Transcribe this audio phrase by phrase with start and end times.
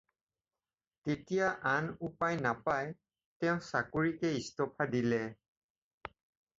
[1.03, 2.89] তেতিয়া আন উপায় নাপাই
[3.41, 5.25] তেওঁ চাকৰিকে ইস্তফা দিলে।